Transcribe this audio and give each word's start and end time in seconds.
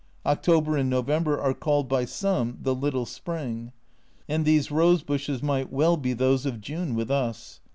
October 0.25 0.75
and 0.75 0.89
November 0.89 1.39
are 1.39 1.53
called 1.53 1.87
by 1.87 2.05
some 2.05 2.57
"the 2.59 2.73
little 2.73 3.05
Spring," 3.05 3.71
and 4.27 4.45
these 4.45 4.71
rose 4.71 5.03
bushes 5.03 5.43
might 5.43 5.71
well 5.71 5.95
be 5.95 6.11
those 6.11 6.43
of 6.43 6.59
June 6.59 6.95
with 6.95 7.11
us. 7.11 7.59